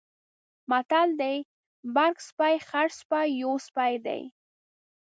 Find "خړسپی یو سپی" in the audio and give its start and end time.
2.67-3.93